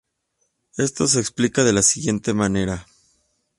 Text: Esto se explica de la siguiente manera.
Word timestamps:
Esto 0.77 1.05
se 1.05 1.19
explica 1.19 1.63
de 1.63 1.73
la 1.73 1.83
siguiente 1.83 2.33
manera. 2.33 2.87